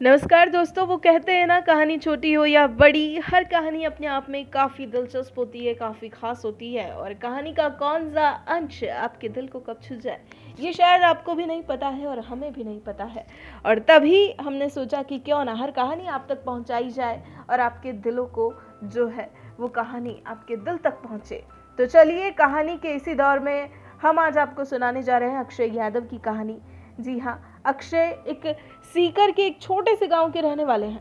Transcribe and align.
नमस्कार 0.00 0.48
दोस्तों, 0.48 0.86
वो 0.86 0.96
कहते 0.96 1.32
हैं 1.32 1.46
ना, 1.46 1.58
कहानी 1.60 1.96
छोटी 1.98 2.32
हो 2.32 2.44
या 2.44 2.66
बड़ी, 2.66 3.18
हर 3.18 3.44
कहानी 3.44 3.84
अपने 3.84 4.06
आप 4.06 4.26
में 4.30 4.44
काफ़ी 4.50 4.86
दिलचस्प 4.86 5.38
होती 5.38 5.64
है, 5.66 5.72
काफ़ी 5.74 6.08
खास 6.08 6.44
होती 6.44 6.72
है। 6.74 6.90
और 6.92 7.14
कहानी 7.14 7.52
का 7.52 7.68
कौन 7.80 8.08
सा 8.10 8.28
अंश 8.48 8.82
आपके 8.84 9.28
दिल 9.28 9.48
को 9.48 9.60
कब 9.60 9.80
छू 9.82 9.96
जाए, 9.96 10.20
ये 10.60 10.72
शायद 10.72 11.02
आपको 11.02 11.34
भी 11.34 11.46
नहीं 11.46 11.62
पता 11.62 11.88
है 11.88 12.06
और 12.06 12.18
हमें 12.20 12.52
भी 12.52 12.64
नहीं 12.64 12.78
पता 12.80 13.04
है। 13.06 13.26
और 13.66 13.78
तभी 13.78 14.32
हमने 14.40 14.68
सोचा 14.68 15.02
कि 15.02 15.18
क्यों 15.18 15.44
ना 15.44 15.54
हर 15.54 15.70
कहानी 15.70 16.06
आप 16.06 16.26
तक 16.28 16.44
पहुंचाई 16.44 16.90
जाए 16.90 17.22
और 17.50 17.60
आपके 17.60 17.92
दिलों 17.92 18.26
को 18.28 18.52
जो 18.84 19.08
है, 19.08 19.30
वो 19.60 19.68
कहानी 19.68 20.22
आपके 20.26 20.56
दिल 20.56 20.76
तक 20.76 21.02
पहुँचे। 21.02 21.42
तो 21.78 21.86
चलिए 21.86 22.30
कहानी 22.30 22.76
के 22.76 22.94
इसी 22.94 23.14
दौर 23.14 23.38
में 23.40 23.68
हम 24.02 24.18
आज 24.18 24.38
आपको 24.38 24.64
सुनाने 24.64 25.02
जा 25.02 25.18
रहे 25.18 25.30
हैं 25.30 25.38
अक्षय 25.38 25.76
यादव 25.76 26.00
की 26.00 26.18
कहानी। 26.18 26.60
जी 27.00 27.18
हाँ 27.18 27.62
अक्षय 27.66 28.16
एक 28.28 28.46
सीकर 28.84 29.30
के 29.30 29.42
एक 29.42 29.60
छोटे 29.62 29.94
से 29.96 30.06
गाँव 30.06 30.30
के 30.32 30.40
रहने 30.40 30.64
वाले 30.64 30.86
हैं। 30.86 31.00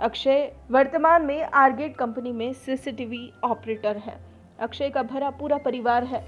अक्षय 0.00 0.52
वर्तमान 0.70 1.22
में 1.22 1.42
आरगेट 1.44 1.96
कंपनी 1.96 2.32
में 2.32 2.52
सीसीटीवी 2.52 3.30
ऑपरेटर 3.44 3.96
है। 3.96 4.16
अक्षय 4.58 4.90
का 4.90 5.02
भरा 5.02 5.30
पूरा 5.30 5.56
परिवार 5.56 6.04
है। 6.04 6.24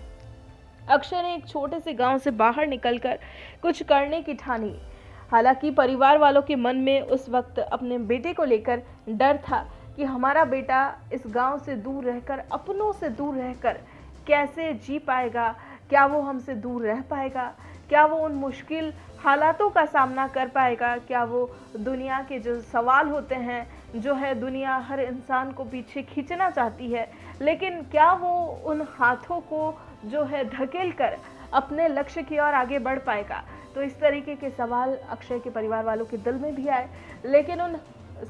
अक्षय 0.88 1.22
ने 1.22 1.34
एक 1.34 1.46
छोटे 1.48 1.80
से 1.80 1.92
गाँव 1.92 2.18
से 2.18 2.30
बाहर 2.32 2.66
निकलकर 2.66 3.18
कुछ 3.62 3.82
करने 3.82 4.20
की 4.22 4.34
ठानी। 4.34 4.74
हालाँकि 5.32 5.70
परिवार 5.70 6.18
वालों 6.18 6.42
के 6.42 6.56
मन 6.56 6.76
में 6.76 7.00
उस 7.00 7.28
वक्त 7.28 7.58
अपने 7.58 7.98
बेटे 7.98 8.32
को 8.32 8.44
लेकर 8.44 8.82
डर 9.08 9.36
था 9.48 9.66
कि 9.96 10.04
हमारा 10.04 10.44
बेटा 10.44 10.82
इस 11.12 11.22
गाँव 11.26 11.58
से 11.58 11.74
दूर 11.76 12.04
रहकर, 12.04 12.42
अपनों 12.52 12.92
से 12.92 13.08
दूर 13.08 13.34
रहकर 13.34 13.80
कैसे 14.26 14.72
जी 14.74 14.98
पाएगा, 14.98 15.54
क्या 15.88 16.06
वो 16.06 16.20
हमसे 16.20 16.54
दूर 16.54 16.86
रह 16.86 17.00
पाएगा। 17.00 17.52
क्या 17.88 18.04
वो 18.06 18.16
उन 18.16 18.32
मुश्किल 18.34 18.92
हालातों 19.18 19.68
का 19.70 19.84
सामना 19.84 20.26
कर 20.28 20.48
पाएगा? 20.48 20.96
क्या 20.98 21.22
वो 21.24 21.50
दुनिया 21.78 22.20
के 22.22 22.38
जो 22.38 22.60
सवाल 22.62 23.08
होते 23.08 23.34
हैं, 23.34 23.66
जो 23.96 24.14
है 24.14 24.34
दुनिया 24.34 24.76
हर 24.78 25.00
इंसान 25.00 25.52
को 25.52 25.64
पीछे 25.64 26.02
खींचना 26.04 26.50
चाहती 26.50 26.90
है, 26.92 27.08
लेकिन 27.42 27.82
क्या 27.82 28.12
वो 28.12 28.30
उन 28.66 28.86
हाथों 28.90 29.40
को 29.42 29.74
जो 30.04 30.22
है 30.24 30.44
धकेल 30.50 30.92
कर 30.92 31.16
अपने 31.54 31.88
लक्ष्य 31.88 32.22
की 32.22 32.38
ओर 32.38 32.54
आगे 32.54 32.78
बढ़ 32.78 32.98
पाएगा? 32.98 33.42
तो 33.74 33.82
इस 33.82 33.98
तरीके 34.00 34.34
के 34.34 34.50
सवाल 34.50 34.96
अक्षय 35.10 35.38
के 35.38 35.50
परिवार 35.50 35.84
वालों 35.84 36.04
के 36.04 36.16
दिल 36.16 36.34
में 36.34 36.54
भी 36.54 36.68
आए। 36.68 36.88
लेकिन 37.24 37.60
उन 37.60 37.76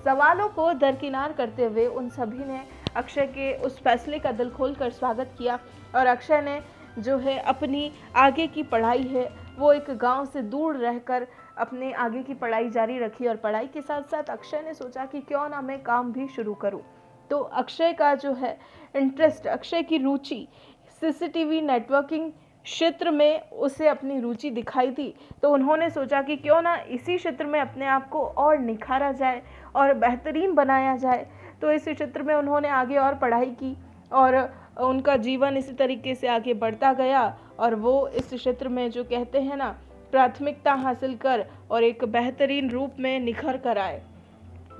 सवालों 0.04 0.48
को 0.48 0.72
दरकिनार 0.74 1.32
करते 1.32 1.64
हुए 1.64 1.86
उन 1.86 2.08
सभी 2.08 2.44
ने 2.44 2.60
अक्षय 2.96 3.26
के 3.26 3.52
उस 3.56 3.78
फैसले 3.80 4.18
का 4.18 4.32
दिल 4.32 4.50
खोल 4.50 4.74
कर 4.74 4.90
स्वागत 4.90 5.34
किया 5.38 5.58
और 5.94 6.06
अक्षय 6.06 6.40
ने 6.40 6.60
जो 6.98 7.18
है 7.18 7.38
अपनी 7.44 7.90
आगे 8.16 8.46
की 8.46 8.62
पढ़ाई 8.62 9.02
है 9.04 9.24
वो 9.58 9.72
एक 9.72 9.90
गाँव 9.90 10.24
से 10.24 10.42
दूर 10.42 10.76
रहकर 10.76 11.26
अपने 11.58 11.92
आगे 11.92 12.22
की 12.22 12.34
पढ़ाई 12.34 12.68
जारी 12.70 12.98
रखी 12.98 13.26
और 13.26 13.36
पढ़ाई 13.36 13.66
के 13.66 13.80
साथ 13.80 14.02
साथ 14.02 14.30
अक्षय 14.30 14.60
ने 14.60 14.74
सोचा 14.74 15.04
कि 15.06 15.20
क्यों 15.20 15.48
ना 15.48 15.60
मैं 15.60 15.82
काम 15.82 16.12
भी 16.12 16.26
शुरू 16.28 16.54
करूँ। 16.54 16.80
तो 17.30 17.38
अक्षय 17.38 17.92
का 17.92 18.14
जो 18.14 18.32
है 18.32 18.58
इंटरेस्ट 18.96 19.46
अक्षय 19.46 19.82
की 19.82 19.98
रुचि 19.98 20.46
सीसीटीवी 21.00 21.60
नेटवर्किंग 21.60 22.30
क्षेत्र 22.64 23.10
में 23.10 23.50
उसे 23.50 23.88
अपनी 23.88 24.18
रुचि 24.20 24.50
दिखाई 24.50 24.90
थी। 24.92 25.14
तो 25.42 25.50
उन्होंने 25.50 25.90
सोचा 25.90 26.22
कि 26.22 26.36
क्यों 26.36 26.60
ना 26.62 26.74
इसी 26.90 27.16
क्षेत्र 27.16 27.46
में 27.46 27.60
अपने 27.60 27.86
आप 27.86 28.08
को 28.08 28.20
और 28.20 28.58
निखारा 28.58 29.10
जाए 29.12 29.42
और 29.76 29.94
बेहतरीन 29.94 30.54
बनाया 30.54 30.96
जाए। 30.96 31.26
तो 31.60 31.72
इस 31.72 31.84
क्षेत्र 31.84 32.22
में 32.22 32.34
उन्होंने 32.34 32.68
आगे 32.68 32.96
और 32.96 33.14
पढ़ाई 33.14 33.50
की 33.50 33.76
और 34.12 34.36
उनका 34.84 35.16
जीवन 35.16 35.56
इसी 35.56 35.72
तरीके 35.72 36.14
से 36.14 36.26
आगे 36.26 36.54
बढ़ता 36.54 36.92
गया 36.92 37.38
और 37.58 37.74
वो 37.74 38.08
इस 38.08 38.34
क्षेत्र 38.34 38.68
में 38.68 38.90
जो 38.90 39.04
कहते 39.04 39.40
हैं 39.40 39.56
ना, 39.56 39.78
प्राथमिकता 40.10 40.72
हासिल 40.72 41.16
कर 41.16 41.46
और 41.70 41.84
एक 41.84 42.04
बेहतरीन 42.04 42.70
रूप 42.70 42.92
में 42.98 43.20
निखर 43.20 43.56
कर 43.56 43.78
आए। 43.78 44.02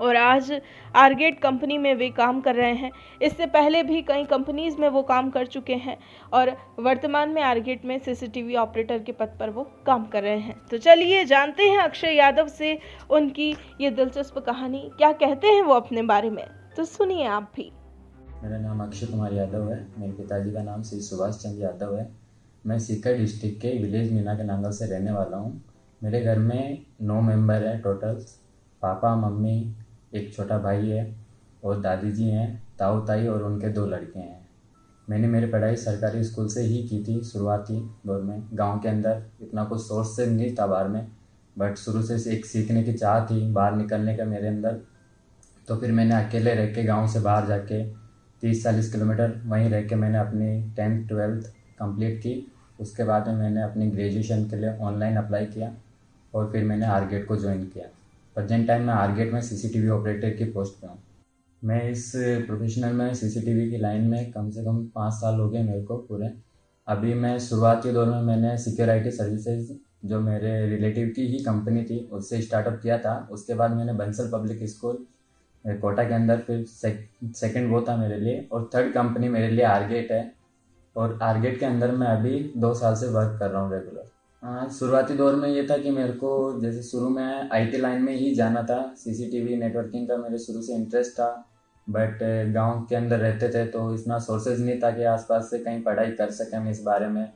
और 0.01 0.15
आज 0.15 0.61
आर्गेट 0.95 1.39
कंपनी 1.39 1.77
में 1.77 1.95
वे 1.95 2.09
काम 2.09 2.41
कर 2.41 2.55
रहे 2.55 2.73
हैं। 2.73 2.91
इससे 3.21 3.45
पहले 3.45 3.83
भी 3.83 4.01
कई 4.01 4.23
कंपनीज़ 4.23 4.77
में 4.77 4.89
वो 4.89 5.03
काम 5.03 5.29
कर 5.29 5.45
चुके 5.45 5.75
हैं 5.75 5.97
और 6.33 6.57
वर्तमान 6.79 7.29
में 7.29 7.41
आर्गेट 7.41 7.85
में 7.85 7.99
सीसीटीवी 7.99 8.55
ऑपरेटर 8.55 8.99
के 8.99 9.11
पद 9.11 9.37
पर 9.39 9.49
वो 9.49 9.71
काम 9.85 10.05
कर 10.05 10.23
रहे 10.23 10.37
हैं। 10.37 10.61
तो 10.71 10.77
चलिए 10.77 11.25
जानते 11.25 11.63
हैं 11.63 11.77
अक्षय 11.77 12.11
यादव 12.11 12.47
से 12.47 12.79
उनकी 13.09 13.55
ये 13.81 13.91
दिलचस्प 13.91 14.39
कहानी। 14.39 14.91
क्या 14.97 15.11
कहते 15.11 15.47
हैं 15.47 15.61
वो 15.61 15.73
अपने 15.73 16.01
बारे 16.01 16.29
में? 16.29 16.45
तो 16.77 16.85
सुनिए 16.85 17.25
आप 17.25 17.51
भी। 17.55 17.71
मेरा 18.43 18.57
नाम 18.57 18.81
अक्षय 18.83 19.05
कुमार 19.05 19.33
यादव 19.33 19.71
है। 19.71 19.77
मेरे 19.97 20.11
पिताजी 20.13 20.51
का 20.51 20.61
नाम 20.63 20.81
श्री 20.83 20.99
सुभाष 21.01 21.35
चंद्र 21.35 21.61
यादव 21.61 21.95
है। 21.97 22.07
मैं 22.65 22.77
सीकर 22.79 23.17
डिस्ट्रिक्ट 23.17 23.61
के 23.61 23.69
विलेज 23.79 24.11
मीना 24.13 24.35
के 24.35 24.43
नांगल 24.43 24.71
से 24.71 24.85
रहने 24.85 25.11
वाला 25.11 25.37
हूँ। 25.37 25.61
मेरे 26.01 26.21
घर 26.21 26.39
में 26.39 26.85
नौ 27.01 27.21
मेंबर 27.21 27.65
हैं 27.65 27.81
टोटल 27.81 28.21
पापा, 28.81 29.15
मम्मी, 29.15 29.75
एक 30.13 30.33
छोटा 30.33 30.57
भाई 30.57 30.89
है 30.89 31.15
और 31.63 31.81
दादी 31.81 32.11
जी 32.11 32.29
हैं, 32.29 32.63
ताऊ 32.79 33.05
ताई 33.05 33.27
और 33.27 33.43
उनके 33.43 33.69
दो 33.69 33.85
लड़के 33.85 34.19
हैं। 34.19 34.47
मैंने 35.09 35.27
मेरी 35.27 35.47
पढ़ाई 35.47 35.75
सरकारी 35.75 36.23
स्कूल 36.23 36.47
से 36.47 36.61
ही 36.61 36.83
की 36.83 37.03
थी, 37.03 37.21
शुरुआती 37.23 37.79
दौर 38.05 38.21
में। 38.21 38.47
गाँव 38.53 38.79
के 38.79 38.89
अंदर 38.89 39.23
इतना 39.41 39.63
कुछ 39.63 39.81
सोर्स 39.81 40.15
से 40.15 40.25
नहीं 40.25 40.55
था 40.55 40.67
बाहर 40.67 40.87
में 40.87 41.07
बट 41.57 41.75
शुरू 41.75 42.01
से 42.01 42.31
एक 42.31 42.45
सीखने 42.45 42.83
की 42.83 42.93
चाह 42.93 43.25
थी 43.25 43.51
बाहर 43.51 43.75
निकलने 43.75 44.17
का 44.17 44.25
मेरे 44.25 44.47
अंदर। 44.47 44.81
तो 45.67 45.75
फिर 45.75 45.91
मैंने 45.91 46.15
अकेले 46.15 46.53
रह 46.53 46.73
के 46.73 46.83
गाँव 46.83 47.07
से 47.07 47.19
बाहर 47.19 47.47
जाके 47.47 48.06
तीस 48.41 48.63
चालीस 48.63 48.91
किलोमीटर 48.91 49.41
वहीं 49.45 49.69
रह 49.69 49.81
के 49.81 49.95
मैंने 49.95 50.17
अपनी 50.17 50.61
टेंथ, 50.75 51.07
ट्वेल्थ 51.07 51.47
कंप्लीट 51.79 52.19
की। 52.19 52.51
उसके 52.79 53.03
बाद 53.03 53.27
में 53.27 53.35
मैंने 53.35 53.61
अपनी 53.61 53.89
ग्रेजुएशन 53.91 54.43
के 54.49 54.55
लिए 54.55 54.77
ऑनलाइन 54.77 55.15
अप्लाई 55.15 55.45
किया 55.45 55.73
और 56.33 56.51
फिर 56.51 56.63
मैंने 56.63 56.85
आरगेट 56.85 57.27
को 57.27 57.37
ज्वाइन 57.37 57.63
किया। 57.63 57.85
प्रजेंट 58.35 58.67
टाइम 58.67 58.83
में 58.83 58.93
आरगेट 58.93 59.33
में 59.33 59.41
सीसीटीवी 59.41 59.89
ऑपरेटर 59.89 60.29
की 60.29 60.45
पोस्ट 60.45 60.81
पे 60.81 60.87
हूँ। 60.87 60.99
मैं 61.61 61.89
इस 61.89 62.11
प्रोफेशनल 62.15 62.93
में 62.93 63.13
सीसीटीवी 63.13 63.69
की 63.71 63.77
लाइन 63.77 64.03
में 64.03 64.31
कम 64.31 64.49
से 64.49 64.63
कम 64.63 64.83
पाँच 64.95 65.13
साल 65.13 65.39
हो 65.39 65.49
गए 65.49 65.63
मेरे 65.63 65.83
को 65.83 65.97
पूरे। 65.97 66.31
अभी 66.87 67.13
मैं 67.13 67.37
शुरुआती 67.39 67.91
दौर 67.91 68.07
में 68.07 68.21
मैंने 68.21 68.57
सिक्योरिटी 68.57 69.11
सर्विसेज़ 69.11 69.71
जो 70.05 70.19
मेरे 70.19 70.65
रिलेटिव 70.67 71.07
की 71.15 71.27
ही 71.27 71.39
कंपनी 71.43 71.83
थी, 71.83 71.99
उससे 71.99 72.41
स्टार्टअप 72.41 72.79
किया 72.83 72.97
था। 72.97 73.15
उसके 73.31 73.53
बाद 73.53 73.71
मैंने 73.71 73.93
बंसल 73.93 74.29
पब्लिक 74.31 74.67
स्कूल 74.69 75.05
कोटा 75.65 76.03
के 76.03 76.13
अंदर 76.13 76.37
फिर 76.37 76.65
सेकंड 76.65 77.71
वो 77.71 77.81
था 77.81 77.95
मेरे 77.97 78.17
लिए 78.17 78.47
और 78.51 78.69
थर्ड 78.75 78.93
कंपनी 78.93 79.29
मेरे 79.29 79.49
लिए 79.49 79.65
आरगेट 79.65 80.11
है। 80.11 80.31
और 80.95 81.17
आरगेट 81.23 81.59
के 81.59 81.65
अंदर 81.65 81.91
मैं 81.93 82.07
अभी 82.07 82.39
दो 82.57 82.73
साल 82.73 82.95
से 82.95 83.07
वर्क 83.09 83.37
कर 83.39 83.49
रहा 83.49 83.61
हूँ 83.61 83.73
रेगुलर 83.73 84.05
हाँ 84.43 84.69
शुरुआती 84.69 85.13
दौर 85.13 85.35
में 85.35 85.47
ये 85.49 85.65
था 85.69 85.77
कि 85.77 85.91
मेरे 85.91 86.13
को 86.13 86.59
जैसे 86.61 86.81
शुरू 86.83 87.09
में 87.09 87.49
आईटी 87.49 87.77
लाइन 87.77 88.01
में 88.01 88.13
ही 88.13 88.33
जाना 88.35 88.61
था। 88.63 88.79
सीसीटीवी 88.97 89.55
नेटवर्किंग 89.55 90.07
का 90.07 90.17
मेरे 90.17 90.37
शुरू 90.37 90.61
से 90.61 90.73
इंटरेस्ट 90.73 91.13
था। 91.13 91.29
बट 91.87 92.19
गाँव 92.53 92.85
के 92.89 92.95
अंदर 92.95 93.19
रहते 93.19 93.49
थे 93.49 93.65
तो 93.65 93.93
इतना 93.93 94.17
सोर्सेज 94.19 94.61
नहीं 94.61 94.79
था 94.79 94.91
कि 94.91 95.03
आसपास 95.05 95.49
से 95.49 95.59
कहीं 95.59 95.81
पढ़ाई 95.83 96.11
कर 96.11 96.31
सकें 96.31 96.57
हम 96.57 96.67
इस 96.69 96.81
बारे 96.83 97.07
में। 97.07 97.29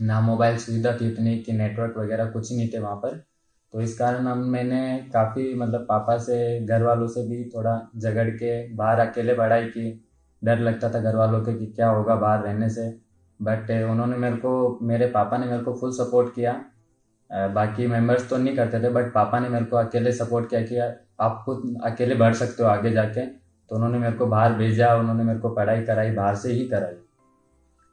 ना 0.00 0.20
मोबाइल 0.20 0.56
सुविधा 0.58 0.96
थी 0.96 1.08
इतनी 1.08 1.36
कि 1.38 1.52
नेटवर्क 1.52 1.98
वगैरह 1.98 2.30
कुछ 2.30 2.52
नहीं 2.52 2.68
थे 2.68 2.78
वहाँ 2.78 2.96
पर। 2.96 3.22
तो 3.72 3.80
इस 3.80 3.96
कारण 3.98 4.26
हम 4.26 4.38
मैंने 4.48 4.80
काफ़ी 5.12 5.54
मतलब 5.54 5.86
पापा 5.88 6.16
से 6.18 6.38
घर 6.60 6.82
वालों 6.82 7.06
से 7.08 7.22
भी 7.28 7.44
थोड़ा 7.44 7.80
झगड़ 7.96 8.28
के 8.30 8.52
बाहर 8.74 8.98
अकेले 9.00 9.34
पढ़ाई 9.34 9.64
की। 9.66 9.90
डर 10.42 10.58
लगता 10.58 10.88
था 10.90 11.00
घर 11.00 11.16
वालों 11.16 11.40
के 11.40 11.54
कि 11.54 11.66
क्या 11.66 11.88
होगा 11.88 12.14
बाहर 12.16 12.42
रहने 12.42 12.68
से। 12.70 12.88
बट 13.40 13.70
उन्होंने 13.90 14.16
मेरे 14.16 14.36
को, 14.36 14.78
मेरे 14.82 15.06
पापा 15.06 15.38
ने 15.38 15.46
मेरे 15.46 15.62
को 15.62 15.72
फुल 15.72 15.92
सपोर्ट 15.92 16.34
किया। 16.34 16.52
बाकी 17.30 17.86
मेंबर्स 17.86 18.28
तो 18.30 18.36
नहीं 18.36 18.56
करते 18.56 18.82
थे 18.82 18.88
बट 18.90 19.12
पापा 19.14 19.38
ने 19.40 19.48
मेरे 19.48 19.64
को 19.64 19.76
अकेले 19.76 20.12
सपोर्ट 20.12 20.48
किया 20.50 20.60
कि 20.62 20.78
आप 21.20 21.42
खुद 21.44 21.80
अकेले 21.84 22.14
बढ़ 22.14 22.34
सकते 22.34 22.62
हो 22.62 22.68
आगे 22.68 22.90
जाके। 22.90 23.26
तो 23.26 23.74
उन्होंने 23.76 23.98
मेरे 23.98 24.16
को 24.16 24.26
बाहर 24.26 24.52
भेजा, 24.52 24.94
उन्होंने 24.94 25.24
मेरे 25.24 25.38
को 25.38 25.48
पढ़ाई 25.48 25.82
कराई, 25.82 26.10
बाहर 26.10 26.34
से 26.36 26.52
ही 26.52 26.68
कराई। 26.68 26.96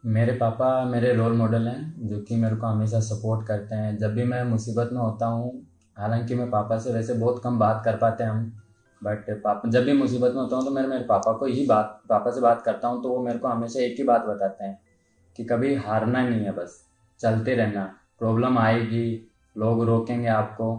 मेरे 0.04 0.34
पापा 0.34 0.84
मेरे 0.86 1.14
रोल 1.14 1.34
मॉडल 1.34 1.68
हैं, 1.68 2.08
जो 2.08 2.20
कि 2.20 2.36
मेरे 2.36 2.56
को 2.56 2.68
हमेशा 2.68 3.00
सपोर्ट 3.00 3.48
करते 3.48 3.76
हैं। 3.76 3.98
जब 3.98 4.14
भी 4.14 4.24
मैं 4.24 4.44
मुसीबत 4.44 4.90
में 4.94 5.02
होता 5.02 5.26
हूँ 5.26 5.52
हालाँकि 6.00 6.36
मैं 6.36 6.50
पापा 6.52 6.78
से 6.80 6.94
वैसे 6.94 7.14
बहुत 7.16 7.42
कम 7.44 7.60
बात 7.60 7.82
कर 7.86 7.98
पाते 7.98 8.24
हैं 8.24 8.32
हम 8.32 8.52
बट 9.02 9.30
पापा, 9.44 9.70
जब 9.70 9.84
भी 9.84 9.94
मुसीबत 9.94 10.32
में 10.32 10.42
होता 10.42 10.56
हूँ 10.56 10.66
तो 10.66 10.72
मैं 10.72 10.86
मेरे 10.88 11.04
पापा 11.06 11.34
को 11.34 11.46
ही 11.46 11.66
बात, 11.66 12.02
पापा 12.10 12.32
से 12.32 12.42
बात 12.42 12.62
करता 12.62 12.88
हूँ 12.88 13.02
तो 13.04 13.10
वो 13.10 13.24
मेरे 13.24 13.40
को 13.40 13.48
हमेशा 13.48 13.80
एक 13.80 13.96
ही 13.98 14.04
बात 14.04 14.26
बताते 14.26 14.64
हैं 14.64 14.80
कि 15.36 15.44
कभी 15.44 15.74
हारना 15.78 16.22
नहीं 16.22 16.46
है 16.46 16.52
बस, 16.52 16.84
चलते 17.20 17.56
रहना 17.56 17.84
प्रॉब्लम 18.20 18.58
आएगी, 18.58 19.32
लोग 19.56 19.84
रोकेंगे 19.86 20.28
आपको, 20.28 20.76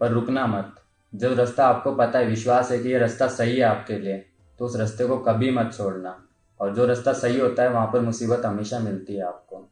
पर 0.00 0.10
रुकना 0.10 0.46
मत। 0.46 0.74
जो 1.12 1.34
रास्ता 1.34 1.66
आपको 1.66 1.92
पता 1.92 2.18
है, 2.18 2.26
विश्वास 2.26 2.70
है 2.70 2.78
कि 2.78 2.88
ये 2.88 2.98
रास्ता 2.98 3.26
सही 3.28 3.56
है 3.56 3.62
आपके 3.62 3.98
लिए 3.98 4.24
तो 4.58 4.64
उस 4.64 4.76
रास्ते 4.76 5.06
को 5.06 5.16
कभी 5.18 5.50
मत 5.50 5.72
छोड़ना, 5.74 6.16
और 6.60 6.74
जो 6.74 6.86
रास्ता 6.86 7.12
सही 7.12 7.38
होता 7.40 7.62
है, 7.62 7.70
वहाँ 7.70 7.86
पर 7.86 8.00
मुसीबत 8.00 8.46
हमेशा 8.46 8.78
मिलती 8.78 9.16
है 9.16 9.22
आपको। 9.22 9.68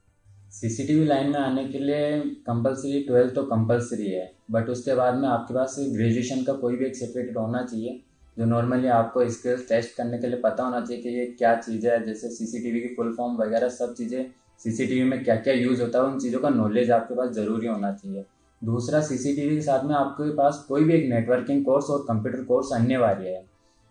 सीसीटीवी 0.52 1.04
लाइन 1.06 1.28
में 1.30 1.38
आने 1.38 1.64
के 1.64 1.78
लिए 1.78 2.18
कंपलसरी 2.46 3.00
ट्वेल्थ 3.02 3.34
तो 3.34 3.42
कंपलसरी 3.46 4.10
है 4.10 4.30
बट 4.50 4.68
उसके 4.68 4.94
बाद 4.94 5.14
में 5.14 5.28
आपके 5.28 5.54
पास 5.54 5.76
ग्रेजुएशन 5.92 6.42
का 6.44 6.52
कोई 6.54 6.76
भी 6.76 6.84
एक 6.86 6.96
सर्टिफिकेट 6.96 7.36
होना 7.36 7.62
चाहिए, 7.62 8.00
जो 8.36 8.44
नॉर्मली 8.44 8.88
आपको 8.88 9.28
स्किल्स 9.30 9.68
टेस्ट 9.68 9.96
करने 9.96 10.18
के 10.18 10.26
लिए 10.26 10.40
पता 10.40 10.64
होना 10.64 10.80
चाहिए 10.80 11.02
कि 11.02 11.08
ये 11.08 11.26
क्या 11.38 11.54
चीज़ 11.56 11.86
है, 11.88 12.04
जैसे 12.06 12.30
सीसीटीवी 12.30 12.80
की 12.80 12.94
फुल 12.96 13.14
फॉर्म 13.16 13.36
वगैरह 13.36 13.68
सब 13.68 13.94
चीज़ें 13.94 14.26
सीसीटीवी 14.60 15.04
में 15.04 15.22
क्या 15.24 15.36
क्या 15.36 15.54
यूज़ 15.54 15.82
होता 15.82 15.98
है, 15.98 16.04
उन 16.04 16.18
चीज़ों 16.18 16.40
का 16.40 16.48
नॉलेज 16.50 16.90
आपके 16.90 17.14
पास 17.14 17.30
ज़रूरी 17.34 17.66
होना 17.66 17.92
चाहिए। 17.92 18.24
दूसरा 18.62 19.00
सीसीटीवी 19.02 19.54
के 19.54 19.62
साथ 19.62 19.84
में 19.84 19.94
आपके 19.94 20.34
पास 20.36 20.64
कोई 20.68 20.84
भी 20.84 20.94
एक 20.94 21.08
नेटवर्किंग 21.10 21.64
कोर्स 21.64 21.90
और 21.90 22.04
कंप्यूटर 22.08 22.44
कोर्स 22.44 22.72
अनिवार्य 22.74 23.28
है, 23.28 23.44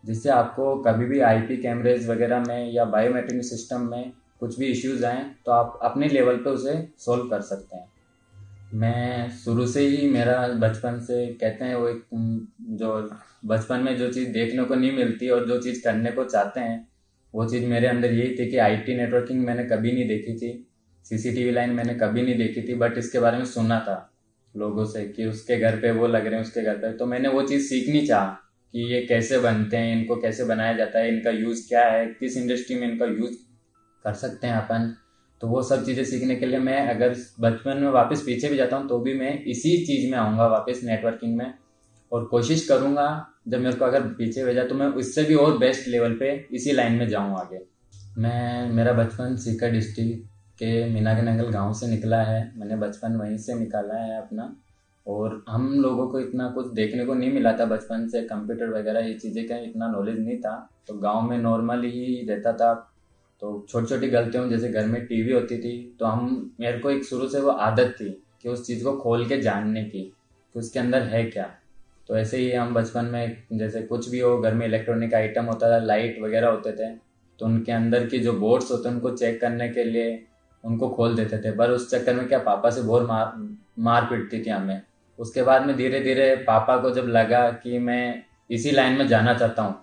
जिससे 0.03 0.29
आपको 0.31 0.75
कभी 0.83 1.05
भी 1.05 1.19
आईपी 1.21 1.57
कैमरेज 1.57 2.07
वगैरह 2.09 2.43
में 2.43 2.71
या 2.73 2.85
बायोमेट्रिक 2.87 3.43
सिस्टम 3.45 3.89
में 3.91 4.11
कुछ 4.41 4.57
भी 4.59 4.65
इश्यूज़ 4.67 5.05
आए 5.05 5.23
तो 5.45 5.51
आप 5.51 5.79
अपने 5.83 6.07
लेवल 6.09 6.35
पे 6.35 6.49
उसे 6.49 6.73
सोल्व 6.97 7.29
कर 7.29 7.41
सकते 7.41 7.77
हैं। 7.77 7.87
मैं 8.73 9.29
शुरू 9.35 9.65
से 9.67 9.81
ही 9.81 10.09
मेरा 10.09 10.47
बचपन 10.59 10.99
से 10.99 11.25
कहते 11.33 11.65
हैं 11.65 11.75
वो 11.75 11.87
एक 11.87 12.03
जो 12.79 12.91
बचपन 13.45 13.79
में 13.79 13.95
जो 13.97 14.11
चीज़ 14.13 14.29
देखने 14.29 14.63
को 14.63 14.75
नहीं 14.75 14.91
मिलती 14.91 15.29
और 15.29 15.47
जो 15.47 15.61
चीज़ 15.61 15.83
करने 15.83 16.11
को 16.11 16.23
चाहते 16.25 16.59
हैं, 16.59 16.87
वो 17.33 17.45
चीज़ 17.45 17.65
मेरे 17.65 17.87
अंदर 17.87 18.13
यही 18.13 18.35
थी 18.35 18.49
कि 18.51 18.57
आईटी 18.59 18.95
नेटवर्किंग 18.95 19.45
मैंने 19.45 19.63
कभी 19.65 19.91
नहीं 19.91 20.07
देखी 20.07 20.35
थी 20.37 20.51
सीसीटीवी 21.05 21.51
लाइन 21.51 21.69
मैंने 21.69 21.93
कभी 21.95 22.21
नहीं 22.21 22.37
देखी 22.37 22.61
थी 22.61 22.75
बट 22.75 22.97
इसके 22.97 23.19
बारे 23.19 23.37
में 23.37 23.45
सुना 23.45 23.79
था 23.79 24.05
लोगों 24.55 24.85
से 24.85 25.03
कि 25.07 25.25
उसके 25.25 25.57
घर 25.57 25.75
पे 25.79 25.91
वो 25.91 26.07
लग 26.07 26.25
रहे 26.25 26.35
हैं, 26.35 26.41
उसके 26.41 26.61
घर 26.61 26.75
पे। 26.75 26.91
तो 26.93 27.05
मैंने 27.05 27.29
वो 27.29 27.41
चीज़ 27.43 27.67
सीखनी 27.67 28.05
चाह 28.07 28.25
कि 28.73 28.93
ये 28.93 29.01
कैसे 29.01 29.39
बनते 29.39 29.77
हैं, 29.77 29.95
इनको 29.97 30.15
कैसे 30.15 30.43
बनाया 30.43 30.73
जाता 30.73 30.99
है, 30.99 31.07
इनका 31.09 31.29
यूज़ 31.29 31.67
क्या 31.69 31.85
है, 31.85 32.05
किस 32.19 32.37
इंडस्ट्री 32.37 32.75
में 32.75 32.87
इनका 32.87 33.05
यूज़ 33.05 33.35
कर 34.03 34.13
सकते 34.13 34.47
हैं 34.47 34.55
अपन। 34.55 34.93
तो 35.41 35.47
वो 35.47 35.61
सब 35.63 35.83
चीज़ें 35.85 36.03
सीखने 36.03 36.35
के 36.35 36.45
लिए 36.45 36.59
मैं 36.59 36.87
अगर 36.89 37.15
बचपन 37.39 37.77
में 37.77 37.89
वापस 37.89 38.23
पीछे 38.25 38.49
भी 38.49 38.57
जाता 38.57 38.77
हूँ 38.77 38.87
तो 38.89 38.99
भी 38.99 39.13
मैं 39.13 39.33
इसी 39.43 39.75
चीज़ 39.85 40.11
में 40.11 40.17
आऊँगा 40.17 40.47
वापस 40.47 40.81
नेटवर्किंग 40.83 41.37
में। 41.37 41.53
और 42.11 42.25
कोशिश 42.25 42.67
करूँगा, 42.67 43.25
जब 43.47 43.59
मेरे 43.59 43.75
को 43.75 43.85
अगर 43.85 44.01
पीछे 44.07 44.43
भेजा 44.45 44.63
तो 44.63 44.75
मैं 44.75 44.87
उससे 44.87 45.23
भी 45.23 45.35
और 45.35 45.57
बेस्ट 45.57 45.87
लेवल 45.87 46.13
पे 46.13 46.31
इसी 46.51 46.71
लाइन 46.71 46.93
में 46.93 47.07
जाऊँ 47.07 47.37
आगे। 47.39 47.59
मैं, 48.17 48.69
मेरा 48.69 48.93
बचपन 48.93 49.35
सीकर 49.35 49.69
डिस्ट्रिक्ट 49.69 50.23
के 50.59 50.85
मीना 50.85 51.13
के 51.13 51.21
नंगल 51.21 51.49
गाँव 51.49 51.73
से 51.73 51.87
निकला 51.87 52.21
है। 52.21 52.41
मैंने 52.55 52.75
बचपन 52.75 53.15
वहीं 53.15 53.37
से 53.37 53.53
निकाला 53.53 53.95
है 53.95 54.17
अपना। 54.17 54.55
और 55.05 55.43
हम 55.49 55.69
लोगों 55.81 56.07
को 56.07 56.19
इतना 56.19 56.47
कुछ 56.47 56.67
देखने 56.67 57.05
को 57.05 57.13
नहीं 57.13 57.29
मिला 57.29 57.53
था 57.53 57.65
बचपन 57.65 58.07
से। 58.07 58.21
कंप्यूटर 58.21 58.69
वगैरह 58.69 58.99
ये 58.99 59.13
चीज़ें 59.13 59.45
का 59.47 59.57
इतना 59.57 59.87
नॉलेज 59.87 60.19
नहीं 60.19 60.37
था। 60.37 60.55
तो 60.87 60.93
गाँव 60.93 61.21
में 61.21 61.37
नॉर्मली 61.37 61.91
ही 61.91 62.25
रहता 62.29 62.53
था। 62.53 62.73
तो 63.41 63.65
छोटी 63.69 63.87
छोटी 63.87 64.07
गलतियों 64.09 64.49
जैसे 64.49 64.69
घर 64.69 64.85
में 64.85 65.05
टीवी 65.07 65.31
होती 65.31 65.57
थी 65.57 65.71
तो 65.99 66.05
हम, 66.05 66.51
मेरे 66.59 66.79
को 66.79 66.89
एक 66.91 67.03
शुरू 67.05 67.27
से 67.27 67.39
वो 67.41 67.51
आदत 67.51 67.95
थी 67.99 68.09
कि 68.43 68.49
उस 68.49 68.65
चीज़ 68.67 68.83
को 68.83 68.93
खोल 68.93 69.25
के 69.27 69.37
जानने 69.41 69.83
की, 69.83 70.01
कि 70.55 70.59
उसके 70.59 70.79
अंदर 70.79 71.01
है 71.03 71.23
क्या। 71.25 71.49
तो 72.09 72.17
ऐसे 72.17 72.37
ही 72.37 72.51
हम 72.51 72.73
बचपन 72.73 73.05
में, 73.05 73.37
जैसे 73.53 73.81
कुछ 73.81 74.09
भी 74.09 74.19
हो, 74.19 74.37
घर 74.37 74.53
में 74.53 74.65
इलेक्ट्रॉनिक 74.67 75.13
आइटम 75.13 75.45
होता 75.45 75.71
था, 75.71 75.77
लाइट 75.79 76.19
वगैरह 76.21 76.47
होते 76.47 76.71
थे 76.73 76.95
तो 77.39 77.45
उनके 77.45 77.71
अंदर 77.71 78.05
की 78.07 78.19
जो 78.19 78.33
बोर्ड्स 78.33 78.71
होते 78.71 78.89
उनको 78.89 79.09
चेक 79.11 79.39
करने 79.41 79.67
के 79.69 79.83
लिए 79.83 80.23
उनको 80.63 80.89
खोल 80.89 81.15
देते 81.15 81.37
थे। 81.37 81.51
पर 81.51 81.71
उस 81.71 81.89
चक्कर 81.91 82.15
में 82.15 82.27
क्या, 82.27 82.39
पापा 82.39 82.69
से 82.69 82.81
बहुत 82.81 83.07
मार 83.07 83.33
मार 83.79 84.05
पीटती 84.05 84.43
थी 84.45 84.49
हमें। 84.49 84.81
उसके 85.19 85.43
बाद 85.43 85.65
में 85.65 85.75
धीरे 85.77 85.99
धीरे 85.99 86.35
पापा 86.47 86.77
को 86.77 86.91
जब 86.91 87.07
लगा 87.07 87.49
कि 87.53 87.79
मैं 87.79 88.23
इसी 88.49 88.71
लाइन 88.71 88.97
में 88.97 89.07
जाना 89.07 89.33
चाहता 89.33 89.63
हूँ 89.63 89.75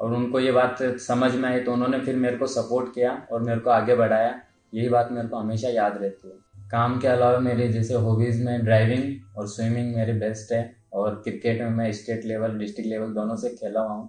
और 0.00 0.14
उनको 0.14 0.40
ये 0.40 0.52
बात 0.52 0.82
समझ 1.00 1.34
में 1.34 1.48
आई 1.48 1.60
तो 1.60 1.72
उन्होंने 1.72 1.98
फिर 2.00 2.16
मेरे 2.16 2.36
को 2.36 2.46
सपोर्ट 2.48 2.94
किया 2.94 3.10
और 3.32 3.42
मेरे 3.42 3.60
को 3.60 3.70
आगे 3.70 3.96
बढ़ाया। 3.96 4.40
यही 4.72 4.88
बात 4.88 5.08
मेरे 5.12 5.28
को 5.28 5.36
हमेशा 5.36 5.68
याद 5.68 5.96
रहती 5.96 6.28
है। 6.28 6.68
काम 6.70 6.98
के 7.00 7.08
अलावा 7.08 7.38
मेरे 7.40 7.68
जैसे 7.68 7.94
हॉबीज़ 7.96 8.42
में 8.44 8.64
ड्राइविंग 8.64 9.38
और 9.38 9.46
स्विमिंग 9.48 9.94
मेरे 9.96 10.12
बेस्ट 10.18 10.52
है 10.52 10.60
और 10.92 11.14
क्रिकेट 11.24 11.60
में 11.60 11.70
मैं 11.70 11.90
स्टेट 11.92 12.24
लेवल 12.24 12.58
डिस्ट्रिक्ट 12.58 12.90
लेवल 12.90 13.12
दोनों 13.14 13.36
से 13.36 13.48
खेला 13.50 13.80
हुआ 13.80 13.92
हूँ, 13.92 14.08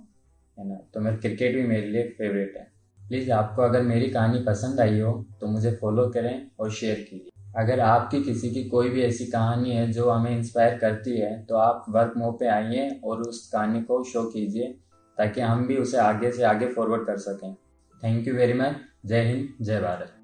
है 0.58 0.68
ना? 0.68 0.76
तो 0.94 1.00
मेरा 1.00 1.18
क्रिकेट 1.18 1.56
भी 1.56 1.64
मेरे 1.64 1.88
लिए 1.88 2.04
फेवरेट 2.18 2.54
है। 2.58 2.68
प्लीज़ 3.00 3.32
आपको 3.32 3.62
अगर 3.62 3.82
मेरी 3.84 4.10
कहानी 4.10 4.40
पसंद 4.44 4.80
आई 4.80 5.00
हो 5.00 5.14
तो 5.42 5.48
मुझे 5.48 5.72
फॉलो 5.72 6.08
करें 6.10 6.48
और 6.60 6.72
शेयर 6.72 7.06
कीजिए। 7.10 7.30
अगर 7.58 7.80
आपकी 7.80 8.22
किसी 8.24 8.50
की 8.50 8.64
कोई 8.66 8.90
भी 8.90 9.02
ऐसी 9.04 9.26
कहानी 9.28 9.72
है 9.72 9.92
जो 9.92 10.10
हमें 10.10 10.32
इंस्पायर 10.32 10.78
करती 10.78 11.18
है 11.18 11.32
तो 11.46 11.56
आप 11.58 11.86
वर्क 11.90 12.14
मोह 12.18 12.32
पे 12.32 12.48
आइए 12.50 12.90
और 13.04 13.22
उस 13.22 13.50
कहानी 13.54 13.82
को 13.82 14.04
शो 14.04 14.24
कीजिए। 14.30 14.76
ताकि 15.22 15.42
हम 15.42 15.66
भी 15.68 15.78
उसे 15.78 15.98
आगे 16.00 16.32
से 16.32 16.44
आगे 16.46 16.68
फॉरवर्ड 16.70 17.06
कर 17.06 17.18
सकें। 17.20 17.54
थैंक 18.02 18.28
यू 18.28 18.34
वेरी 18.36 18.54
मच 18.56 18.76
जय 19.06 19.22
हिंद, 19.24 19.48
जय 19.62 19.80
भारत। 19.82 20.18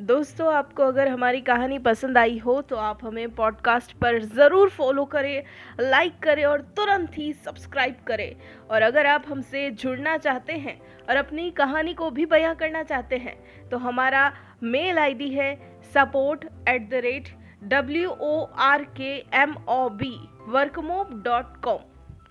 दोस्तों, 0.00 0.52
आपको 0.54 0.82
अगर 0.82 1.08
हमारी 1.08 1.40
कहानी 1.40 1.78
पसंद 1.78 2.18
आई 2.18 2.36
हो 2.38 2.60
तो 2.62 2.76
आप 2.78 2.98
हमें 3.04 3.34
पॉडकास्ट 3.34 3.92
पर 4.00 4.18
ज़रूर 4.24 4.68
फॉलो 4.70 5.04
करें 5.06 5.42
लाइक 5.80 6.18
करें 6.22 6.44
और 6.44 6.60
तुरंत 6.76 7.18
ही 7.18 7.32
सब्सक्राइब 7.44 7.96
करें। 8.06 8.34
और 8.70 8.82
अगर 8.82 9.06
आप 9.06 9.24
हमसे 9.28 9.70
जुड़ना 9.72 10.16
चाहते 10.18 10.52
हैं 10.58 10.78
और 11.08 11.16
अपनी 11.16 11.50
कहानी 11.56 11.94
को 11.94 12.10
भी 12.10 12.26
बयां 12.26 12.54
करना 12.54 12.82
चाहते 12.84 13.16
हैं 13.18 13.36
तो 13.70 13.78
हमारा 13.78 14.30
मेल 14.64 14.98
आईडी 14.98 15.30
है 15.30 15.54
support 15.94 16.44
at 16.68 16.88
the 16.90 17.02
rate 17.04 17.34
W 17.64 18.10
O 18.10 18.40
R 18.62 18.84
K 18.96 19.12
M 19.42 19.56
O 19.70 19.88
B 19.98 20.14
workmob 20.48 21.22
dot 21.24 21.60
com 21.64 21.80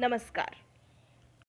नमस्कार। 0.01 0.55